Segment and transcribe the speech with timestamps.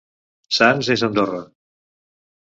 [0.59, 1.41] Sants és Andorra!